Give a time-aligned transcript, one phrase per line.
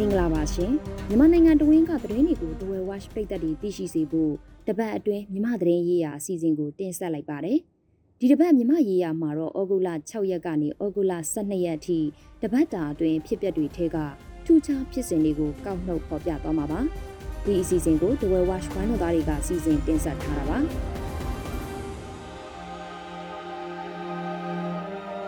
[0.00, 0.72] မင်္ဂလာပါရှင်
[1.08, 4.32] မြန်မာနိုင်ငံတဝင်းကသတင်းတွေကိုဒဝဲ watch ပိတ်သက်တွေသိရှိစေဖို့
[4.66, 7.58] တပတ်အတွင်းမြမသတင်းရေးရာအစီအစဉ်ကိုတင်ဆက်လိုက်ပါတယ်
[8.20, 11.98] ဒီတပတ်မြမရေးရာမှာတော့ဩဂုတ်လ6ရက်ကနေဩဂုတ်လ12ရက်အထိ
[12.42, 13.96] တပတ်တာအတွင်းဖြစ်ပျက်တွေထဲက
[14.44, 16.80] ထူးခြားဖြစ်စဉ်တွေကိုကောက်နှုတ်ဖော်ပြသွားမှာပါ
[17.44, 20.58] ဒီအစီအစဉ်ကိုဒဝဲ watch ဝိုင်းတော်သားတွေကစီစဉ်တင်ဆက်ထားတာပါ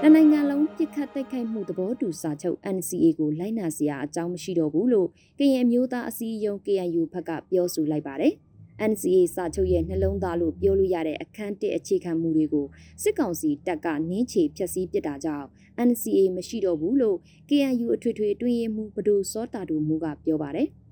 [0.03, 5.09] နိုင်ငံလုံးပြစ်ခတ်တိုက်ခိုက်မှုသဘောတူစာချုပ် NCA ကိုလိုက်နာစရာအကြောင်းမရှိတော့ဘူးလို့
[5.39, 8.33] ကရင်မျိုးသားအစည်းအရုံး KNU ဘက်ကပြောဆိုလိုက်ပါတယ်။
[8.91, 12.67] NCA စာချုပ်ရဲ့နှလုံးသားလို့ပြောလို့ရတဲ့အခန်းတစ်အခြေခံမူတွေကို
[13.03, 15.47] စစ်ကောင်စီတပ်ကနင်းချေဖျက်ဆီးပစ်တာကြောင့်
[15.89, 20.69] NCA မရှိတော့ဘူးလို့ KNU အထွေထွေတွင်းရေးမှူးဘဒိုစောတာတူမူကပြောပါတယ်။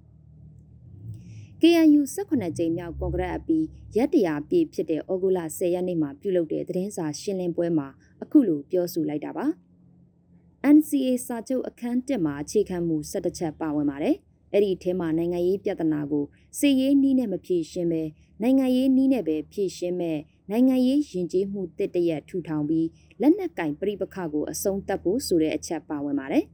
[1.62, 3.64] KNU 18ကြိမ်မြောက်ကွန်ဂရက်အပြီး
[3.96, 7.88] ရက်တရာပြည့်ဖြစ်တဲ့ဩဂုတ်လ10ရက်နေ့မှာပြုလုပ်တဲ့သတင်းစာရှင်းလင်းပွဲမှာ
[8.22, 9.46] အခုလိုပြောဆိုလိုက်တာပါ
[10.76, 14.16] NCA စာချုပ်အခန်း1မှာအခြေခံမူ17ချက်ပါဝင်ပါတယ်
[14.52, 16.24] အဲ့ဒီထဲမှာနိုင်ငံရေးပြဿနာကို
[16.58, 18.02] စီရေးနီးနဲ့မဖြေရှင်းပဲ
[18.42, 20.18] နိုင်ငံရေးနီးနဲ့ပဲဖြေရှင်းမဲ့
[20.50, 22.88] နိုင်ငံရေးယဉ်ကျေးမှုတစ်တရက်ထူထောင်ပြီး
[23.20, 26.44] လက်နက်ကင်ပြိပခကိုအဆုံးသတ်ဖို့ဆိုတဲ့အချက်ပါဝင်ပါတယ်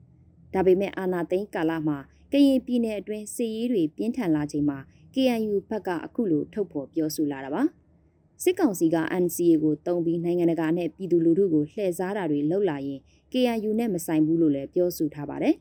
[0.55, 1.99] ဒါပေမဲ့အာနာသိန်းကာလမှာ
[2.33, 4.79] ကရင်ပြည်နယ်အတွင်းစီရေးတွေပြင်းထန်လာချိန်မှာ
[5.15, 7.63] KNU ဘက်ကအခုလိုထုတ်ဖော်ပြောဆိုလာတာပါ
[8.45, 13.01] စစ်ကောင်စီက NCA ကိုတုံးပြီးနိုင်ငံတကာနဲ့ပြည်သူလူထုကိုလှည့်စားတာတွေလှုပ်လာရင်
[13.33, 15.55] KNU နဲ့မဆိုင်ဘူးလို့လည်းပြောဆိုထားပါတယ်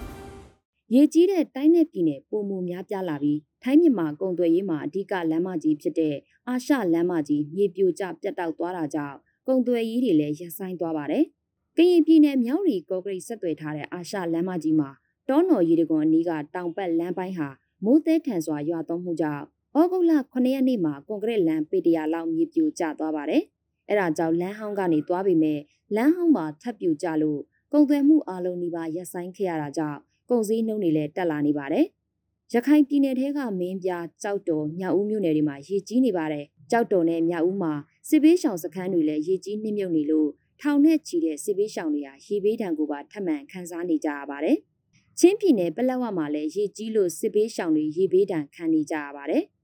[0.94, 6.16] ။ရေကြီးတဲ့တိုင်းနယ်ပြည်နယ်ပုံမှုများပြားလာပြီးထိုင်းမြန်မာကုန်သွယ်ရေးမှာအဓိကလမ်းမကြီးဖြစ်တဲ့
[6.48, 9.16] အာရှလမ်းမကြီးမြေပြိုကျပြတ်တောက်သွားတာကြောင့်
[9.46, 11.24] ကုန်သွယ်ရေးတွေလည်းရပ်ဆိုင်းသွားပါတယ်။
[11.76, 14.90] ကရင်ပြည်နယ်မြောက်ရီကော့ဂရိတ်ဆက်သွယ်ထားတဲ့အာရှလမ်းမကြီးမှာ
[15.28, 17.48] တောနော်ရီတကွန်အနီးကတောင်ပတ်လမ်းပိုင်းဟာ
[17.84, 19.44] မိုးသည်ထန်စွာရွာသွန်းမှုကြောင့်
[19.76, 23.42] ဩဂုတ်လ9ရက်နေ့မှာကွန်ကရစ်လမ်းပေတရာလောက်မြေပြိုကျသွားပါတယ်။
[23.88, 25.60] အဲဒါကြောင့်လမ်းဟောင်းကနေသွားပေမဲ့
[25.96, 27.40] လမ်းဟောင်းမှာထပ်ပြိုကျလို့
[27.72, 29.98] ကုန်သွယ်မှုအလုံးနီးပါးရပ်ဆိုင်းခဲ့ရတာကြောင့်
[30.30, 31.86] ကုန်စည်နှုန်းတွေလည်းတက်လာနေပါတယ်။
[32.54, 33.90] ရခိုင်ပြည်နယ်ထဲကမင်းပြ
[34.22, 37.72] ကြောက်တော်မြောက်ဦးမြို့နယ်တွေမှာရေကြီးနေပါတယ်။ကြောက်တော်နဲ့မြောက်ဦးမှာ
[38.08, 40.28] စစ်ဘေးရှောင်စခန်းတွေလည်းရေကြီးနှိမ့်မြုပ်နေလို့
[40.60, 44.56] ထောင်နဲ့ချီတဲ့စစ်ဘေးရှောင်တွေဟာရေဘေးဒဏ်ကိုပါထပ်မံခံစားနေကြရပါတယ်။
[45.18, 49.44] ချင်းပြည်နယ်ပလက်ဝမှာလည်းရေကြီးလို့စစ်ဘေးရှောင်တွေရေဘေးဒဏ်ခံနေကြရပါတယ်။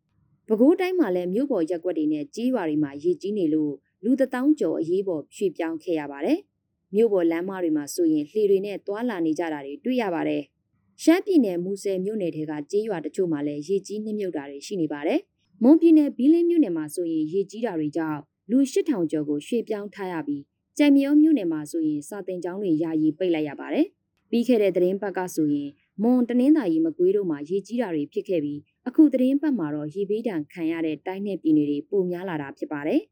[0.53, 3.73] ပဲခူးတိုင်းမှာလည်းမြို့ပေါ်ရက်ွက်တွေနဲ့ကြီးရွာတွေမှာရေကြီးနေလို့
[4.05, 6.39] လူတထောင်ကျော်အရေးပေါ်ရွှေ့ပြောင်းခဲ့ရပါတယ်။
[6.95, 10.43] မြို့ပေါ်လမ်းမတွေမှာဆိုရင်လှေတွေနဲ့တွာလာနေကြတာတွေတွေ့ရပါတယ်။
[11.03, 15.21] ရှမ်းပြည်နယ်မူဆယ်မြို့နယ်ထဲကကြေးရွာတချို့မှာလည်းရေကြီးနှိမ့်မြုပ်တာတွေရှိနေပါတယ်။
[15.63, 20.43] မွန်ပြည်နယ်ဘီလင်းမြို့နယ်မှာဆိုရင်ရေကြီးတာတွေကြောင့်လူ8000ကျော်ကိုရွှေ့ပြောင်းထားရပြီး
[20.79, 23.87] ကြံမြောမြို့နယ်မှာဆိုရင်စာတင်ကျောင်းတွေယာယီပိတ်လိုက်ရပါတယ်။
[24.31, 25.71] ပြီးခဲ့တဲ့သတင်းပတ်ကဆိုရင်
[26.03, 33.03] မွန်တနင်္သာရီမကွေးတို့မှာရေကြီးတာတွေဖြစ်ခဲ့ပြီး အခုသတင်းပတ်မှာတော့ရေဘေးဒဏ်ခံရတဲ့တိုင်းနယ်ပြည်နယ်တွေပိုများလာတာဖြစ်ပါတယ်။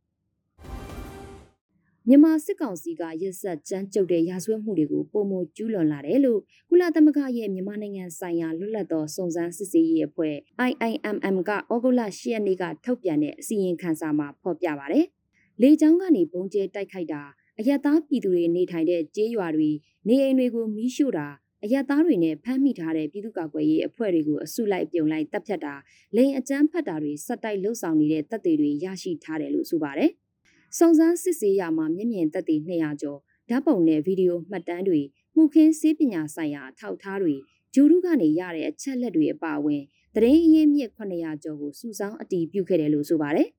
[2.09, 6.41] မြန်မာစစ်ကောင်စီကရက်ဆက်ကြမ်းကြုတ်တဲ့ရာဇဝတ်မှုတွေကိုပုံမကျူးလွန်လာတယ်လို့
[6.71, 10.35] ကုလသမဂ္ဂရဲ့မြန်မာနိုင်ငံဆိုင်ရာလွတ်လပ်သောစုံစမ်းစစ်ဆေးရေးအဖွဲ့
[10.69, 15.07] IIMM ကဩဂုတ်လ10ရက်နေ့ကထုတ်ပြန်တဲ့အစီရင်ခံစာမှာဖော်ပြပါတယ်။
[15.63, 17.23] လေကြောင်းကနေပုံကျဲတိုက်ခိုက်တာ
[17.59, 19.71] အယက်သားပြည်သူတွေနေထိုင်တဲ့ကျေးရွာတွေ
[20.09, 21.29] နေအိမ်တွေကိုမီးရှို့တာ
[21.65, 25.75] အယက်သားတွေနဲ့ဖမ်းမိထားတဲ့ပြည်သူ့ကာကွယ်ရေးအဖွဲ့တွေကိုအစုလိုက်ပြုံလိုက်တပ်ဖြတ်တာ
[26.17, 30.11] လိန်အကြမ်းဖက်တာတွေစက်တိုက်လှုပ်ဆောင်နေတဲ့တပ်တွေတွေရရှိထားတယ်လို့ဆိုပါတယ်။
[30.79, 35.01] စုံစမ်းစစ်ဆေးရမှာမျက်မြင်သက်သေ200ကျော်ဓာတ်ပုံနဲ့ဗီဒီယိုမှတ်တမ်းတွေ
[35.35, 37.35] မှုခင်းစေးပညာဆိုင်ရာထောက်ထားတွေ
[37.75, 39.83] ဂျူရုကနေရတဲ့အချက်လက်တွေအပါအဝင်
[40.15, 43.49] သတင်းအရင်းမြစ်900ကျော်ကိုစုဆောင်းအတည်ပြုခဲ့တယ်လို့ဆိုပါတယ်။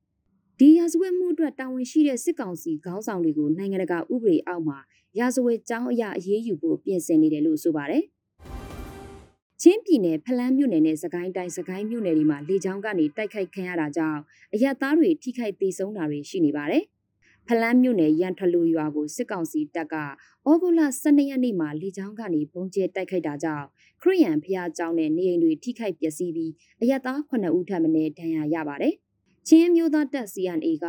[0.60, 4.78] ဒီရာဇဝတ်မှုအတွက်တာဝန်ရှိတဲ့စစ်ကောင်စီခေါင်းဆောင်တွေကိုနိုင်ငံတကာဥပဒေအောက်မှာ
[5.18, 8.04] ရာဇဝတ်ကြောင်းအရာအရေးယူဖို့ပြင်ဆင်နေတယ်လို့ဆိုပါတယ်။
[9.62, 14.20] ချင်းပြည်နယ်ဖလန်းမြို့နယ်နဲ့စကိုင်းတိုင်းစကိုင်းမြို့နယ်တွေမှာလေကြောင်းကနေတိုက်ခိုက်ခံရတာကြောင့်
[14.54, 16.84] အရက်သားတွေထိခိုက်ဒေဆုံးတာတွေရှိနေပါတယ်။
[17.48, 23.66] ဖလန်းမြို့နယ်ရန်ထလူရွာကိုစစ်ကောင်စီတပ်ကဩဂုတ်လ12ရက်နေ့မှာလေကြောင်းကနေပုံကျဲတိုက်ခိုက်တာကြောင့်
[24.02, 28.94] ခရီးရန်ဖျားကျောင်းနဲ့နေအိမ်တွေထိခိုက်ပျက်စီးပြီးအရသား9ဦးထပ်မံဒဏ်ရာရပါတယ်။
[29.48, 30.86] ချင်းမျိုးသားတပ် CNA က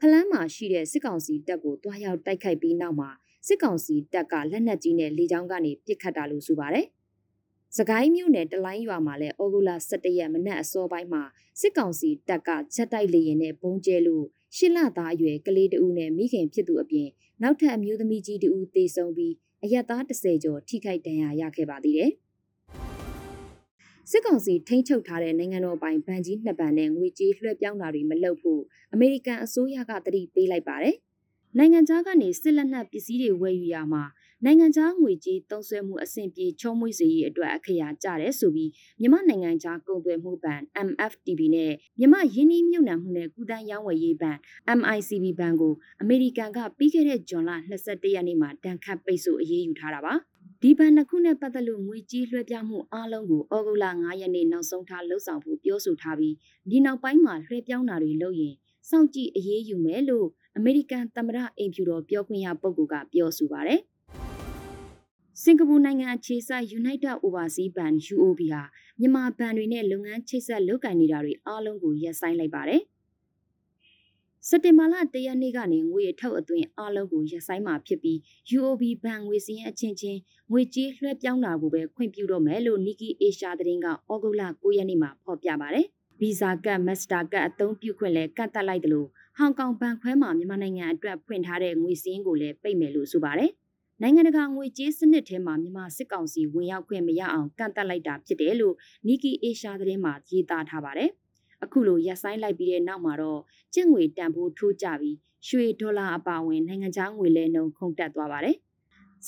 [0.00, 3.10] ဖလန်းမှာရှိတဲ့စစ်ကောင်စီတပ်ကိုတွားရောက်တိုက်ခိုက်ပြီးနောက်မှာ
[3.46, 6.86] စစ်ကောင်စီတပ်ကလက်နက်ကြီးနဲ့လေကြောင်းကနေပစ်ခတ်တာလို့ဆိုပါတယ်။
[7.76, 11.22] စကိုင်းမြို့နယ်တလိုင်းရွာမှာလည်းဩဂုတ်လ17ရက်မနက်အစောပိုင်းမှာ
[11.60, 14.24] စစ်ကောင်စီတပ်ကချက်တိုက်လေရင်နဲ့ပုံကျဲလို့
[14.56, 17.08] ရှစ်လသားအရွယ်ကလေးတဦးနဲ့မိခင်ဖြစ်သူအပြင်
[17.42, 22.10] နောက်ထပ်အမျိုးသမီးကြီးတဦးသေဆုံးပြီးအရက်သား30ကျော်ထိခိုက်ဒဏ်ရာရခဲ့ပါသေးတယ်။
[24.10, 28.62] စစ်ကောင်စီထိန်းချုပ်ထားတဲ့နိုင်ငံတော်ပိုင်ဗန်ကြီးနှစ်ပန်နဲ့ငွေကြေးလွှဲပြောင်းတာတွေမလုပ်ဖို့
[28.92, 30.96] အမေရိကန်အစိုးရကတတိပေးလိုက်ပါတယ်။
[31.58, 34.04] နိုင်ငံခြားကနေစစ်လက်နက်ပစ္စည်းတွေဝယ်ယူရမှာ
[34.44, 38.70] နိုင်ငံခြားငွေကြေးသုံးစွဲမှုအဆင့်ပြေချုံးမွေးစေရေးအတွက်အခရာကြတယ်ဆိုပြီး
[39.00, 44.36] မြမနိုင်ငံခြားကုန်သွယ်မှုဘဏ် MFTB နဲ့မြမယင်းနှီးမြှုပ်နှံမှုနဲ့ကုသန်းရောင်းဝယ်ရေးဘဏ်
[44.78, 47.52] MICB ဘဏ်ကိုအမေရိကန်ကပြီးခဲ့တဲ့ဇွန်လ
[47.84, 50.18] 22ရက်နေ့မှာတန်ခတ်ပိတ်ဆို့အရေးယူထားတာပါဒ
[50.62, 56.34] ဒီဘဏ်နှစ်ခုနဲ့ပတ်သက်လို့ငွေကြေးလွှဲပြောင်းမှုအားလုံးကိုဩဂုတ်လ9ရက်နေ့နောက်ဆုံးထားလှုပ်ဆောင်ဖို့ပြောဆိုထားပြီး
[56.70, 58.54] ဒီနောက်ပိုင်းမှာလွှဲပြောင်းတာတွေလုပ်ရင်
[58.90, 60.28] စောင့်ကြည့်အရေးယူမယ်လို့
[60.58, 63.80] အမေရိကန်သမ္မတအိမ်ဖြူတော်ပြောခွင့်ရပုဂ္ဂိုလ်ကပြောဆိုပါတယ်။
[65.42, 68.62] စင်ကာပူနိုင်ငံအခြေစိုက် United Overseas Bank UOB ဟာ
[69.00, 72.82] မြန်မာဘဏ်တွေနဲ့လုပ်ငန်းချိတ်ဆက်လုပ်ကိုင်နေတာတွေအားလုံးကိုရပ်ဆိုင်းလိုက်ပါတယ်။
[74.48, 78.18] စက်တင်ဘာလ၁ရက်နေ့ကနေငွေအထောက်အသွင်းအားလုံးကိုရပ်ဆိုင်းမှာဖြစ်ပြီး
[78.56, 80.18] UOB ဘဏ်ငွေစည်းရင်းအချင်းချင်း
[80.50, 85.88] ငွေကြေးလွှဲပြောင်းတာကိုပဲခွင့်ပြုတော့မယ်လို့ Nikkei Asia သတင်းကဩဂုတ်လ9ရက်နေ့မှာဖော်ပြပါတယ်။
[86.20, 93.50] Visa ကတ် Master ကတ်အသုံးပြုခွင့်လည်းကန့်သတ်လိုက်တယ်လို့ဟောင်ကောင်ဘဏ်ခွဲမှာမြန်မာနိုင်ငံအတွက်ဖွင့်ထားတဲ့ငွေစည်းရင်းကိုလည်းပိတ်မယ်လို့ဆိုပါတယ်။
[94.02, 98.74] နိုင်ငံတကာငွေကြေးစနစ်ထဲမှာမြန်မာစစ်ကောင်စီဝင်ရောက်ခွင့်မရအောင်ကန့်သတ်လိုက်တာဖြစ်တယ်လို့
[99.06, 101.10] Nikkei Asia သတင်းမှာရေးသားထားပါတယ်။
[101.64, 103.40] အခုလိုရပ်ဆိုင်းလိုက်ပြီးတဲ့နောက်မှာတော့
[103.74, 105.16] ကျပ်ငွေတန်ဖိုးထိုးကျပြီး
[105.48, 108.56] ရွှေဒေါ်လာအပါအဝင်နိုင်ငံခြားငွေလဲနှုန်းခုန်တက်သွားပါတယ်။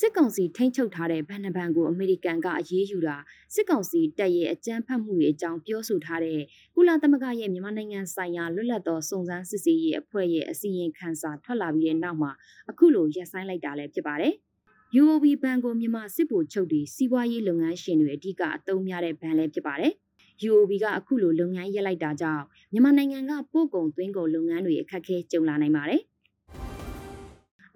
[0.00, 3.16] စစ်ကောင်စီထိန်းချုပ်ထားတဲ့ဗန်နဘန်ကိုအမေရိကန်ကအရေးယူတာ
[3.54, 6.40] စစ်ကောင်စီတပ်ရဲ့အကြမ်းဖက်မှုတွေအကြောင်းပြောဆိုထားတဲ့
[6.74, 12.30] ကုလသမဂ္ဂရဲ့မြန်မာနိုင်ငံဆိုင်ရာလွတ်လပ်သောစုံစမ်းစစ်ဆေးရေးအဖွဲ့ရဲ့အစီရင်ခံစာထွက်လာပြီးတဲ့နောက်မှာ
[12.70, 14.34] အခုလိုရပ်ဆိုင်းလိုက်တာလည်းဖြစ်ပါတယ်။
[15.00, 19.92] UOB ဘဏ်ကိုမြန်မာစစ်ဗိုလ်ချုပ်တွေစီးပွားရေးလုပ်ငန်းရှင်တွေအဓိကအသုံးများတဲ့ဘဏ်လည်းဖြစ်ပါတယ်။
[20.48, 26.02] UOB ကအခုလိုလုပ်ငန်းရပ်လိုက်တာကြောင့်မြန်မာနိုင်ငံကပို့ကုန်သွင်းကုန်လုပ်ငန်းတွေအခက်အခဲကြုံလာနိုင်ပါတယ်။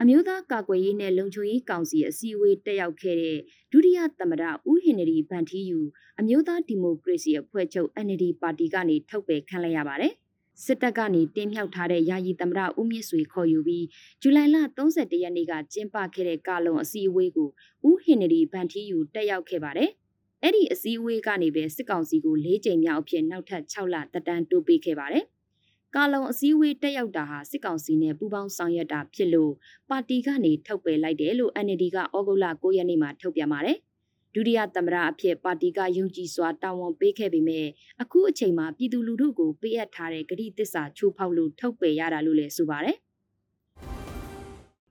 [0.03, 3.39] အမျိုးသားကာကွယ်ရေးနဲ့လုံခြုံရေးကောင်စီအစည်းအဝေးတက်ရောက်ခဲ့တဲ့
[3.73, 5.81] ဒုတိယသမ္မတဦးဟင်နရီဗန်ထီယူ
[6.21, 10.13] အမျိုးသားဒီမိုကရေစီအဖွဲ့ချုပ် NLD ပါတီကနေထုတ်ပယ်ခံလိုက်ရပါတယ်။
[10.65, 13.87] စစ်တပ်ကနေတင်းမြှောက်ထားတဲ့ယာယီသမ္မတဦးမြင့်ဆွေခေါ်ယူပြီး
[14.21, 14.57] ဇူလိုင်လ
[14.89, 17.49] 31ရက်နေ့ကကျင်းပခဲ့တဲ့ကာလုံအစည်းအဝေးကို
[17.89, 19.91] ဦးဟင်နရီဗန်ထီယူတက်ရောက်ခဲ့ပါတယ်။
[20.43, 25.27] အဲ့ဒီအစည်းအဝေးကနေပဲစစ်ကောင်စီကို၄ကြိမ်မြောက်အဖြစ်နောက်ထပ်6လတက်တန်းတိုးပေးခဲ့ပါတယ်။
[25.97, 29.53] ကာလုံအစည်းအဝေးတက်ရောက်တာဟာစစ်ကောင်စီနဲ့ပူးပေါင်းဆောင်ရွက်တာဖြစ်လို့
[29.91, 33.77] ပါတီကနေထုတ်ပယ်လိုက်တယ်လို့ NLD ကဩဂုတ်လ9ရက်နေ့မှာထုတ်ပြန်ပါတယ်။
[34.35, 37.67] ဒုတိယသမ္မတအဖြစ်ပါတီကယုံကြည်စွာတာဝန်ပေးခဲ့ပေမဲ့
[38.03, 42.97] အခုအချိန်မှာပြည်သူလူထုကိုပေးအပ်ထားတဲ့ဂတိတစ္ဆာချိုးဖောက်လို့ထုတ်ပယ်ရတာလို့လည်းဆိုပါတယ်။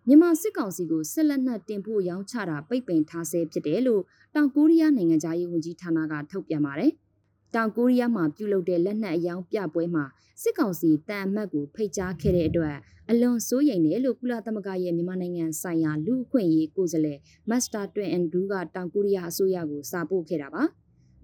[0.08, 4.02] မြန်မာစစ်ကောင်စီကိုစစ်လက်နက်တင်ဖို့ရောင်းချတာပိတ်ပင်ထားဆဲဖြစ်တယ်လို့
[4.36, 6.92] တောင်ကိုရီးယားနိုင်ငံသားရေးဝန်ကြီးဌာနကထုတ်ပြန်ပါတယ်။
[7.56, 10.06] တောင်ကိုရီးယားမှာပြုလုပ်တဲ့လက်နက်အယောင်ပြပွဲမှာ
[10.42, 12.76] စစ်ကောင်စီတန်အမတ်ကိုဖိတ်ကြားခဲ့တဲ့အတွက်
[13.10, 17.20] အလွန်စိုးရိမ်တယ်လို့ကုလသမဂ္ဂရဲ့မြန်မာနိုင်ငံဆိုင်ရာလူ့အခွင့်အရေးကိုယ်စားလှယ်
[17.50, 20.64] မတ်စတာတွင်အန်ဒူးကတောင်ကိုရီးယားအစိုးရကိုစာပို့ခဲ့တာပါ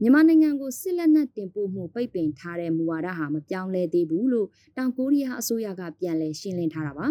[0.01, 7.07] မြန်မာနိုင်ငံကိုစစ်လက်နက်တင်ပို့မှုပိတ်ပင်ထားတဲ့မူဝါဒဟာမပြောင်းလဲသေးဘူးလို့တောင်ကိုရီးယားအစိုးရကပြန်လည်ရှင်းလင်းထားတာပါ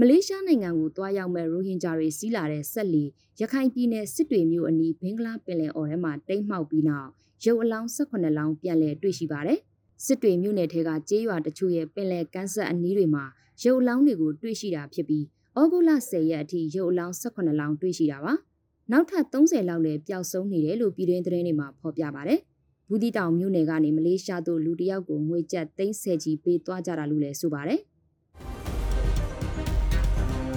[0.00, 3.04] မလေးရှားနိုင်ငံကိုတွားရောက်မဲ့ရိုဟင်ဂျာတွေစီးလာတဲ့ဆက်လီ
[3.40, 7.08] ရခိုင်ပြည်နယ်စစ်တွေမြို့အနီးဘင်္ဂလားပင်လယ်အော်ထဲမှာတိမ်းမှောက်ပြီးနောက်
[7.44, 9.58] ရုပ်အလောင်း18လောင်းပြန်လည်တွေ့ရှိပါတယ်။
[10.04, 13.24] စစ်တွေမြို့နယ်ထဲကကျေးရွာတချို့ရဲ့ပင်လယ်ကမ်းဆက်အနီးတွေမှာ
[13.62, 15.24] ရုပ်အလောင်းတွေကိုတွေ့ရှိတာဖြစ်ပြီး
[15.58, 18.32] ဩဂုတ်လ10ရက်အထိရုပ်အလောင်း18လောင်းတွေ့ရှိတာပါ။
[18.92, 22.40] နောက်ထပ်30လောက်လည်းပျောက်ဆုံးနေတယ်လို့ပြည်တွင်းသတင်းတွေမှာဖော်ပြပါတယ်။
[22.88, 27.80] ဘူးတီတောင်မြို့နယ်ကနေမလေးရှားသို့လူတယောက်ကိုငွေကျပ်30ကြီးပေးသွားကြတာလို့လည်းဆိုပါတယ်။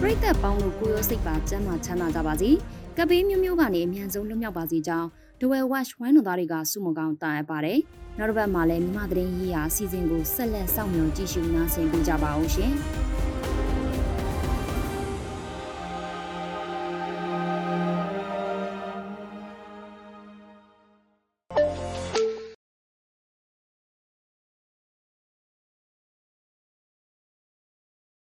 [0.02, 2.50] ပရိသတ်ပေါင်းလို့ကိုရောစိတ်ပါကျမ်းမာချမ်းသာကြပါစေ။
[2.98, 5.08] ကပေးမျိုးမျိုးကနေအမြန်ဆုံးလွတ်မြောက်ပါစေကြောင်း
[5.42, 7.80] ဒဝဲဝက်ဝိုင်းတော်သားတွေကစုမကောင်းတာအပ်ပါတယ်။
[8.18, 12.74] နောက်တစ်ပတ်မှာလည်းမြမသတင်းရေးရာအစီအစဉ်ကိုဆက်လက်စောင့်မျှော်ကြည့်ရှုနားဆင်ပေးကြပါအောင်ရှင်။